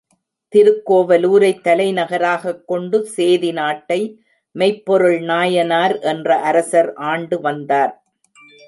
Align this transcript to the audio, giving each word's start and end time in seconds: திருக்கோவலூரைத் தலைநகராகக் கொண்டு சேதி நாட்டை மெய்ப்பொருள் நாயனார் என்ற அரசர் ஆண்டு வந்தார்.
திருக்கோவலூரைத் 0.53 1.63
தலைநகராகக் 1.63 2.63
கொண்டு 2.65 3.05
சேதி 3.05 3.51
நாட்டை 3.51 4.01
மெய்ப்பொருள் 4.55 5.19
நாயனார் 5.21 5.99
என்ற 5.99 6.37
அரசர் 6.39 6.93
ஆண்டு 6.93 7.41
வந்தார். 7.41 7.93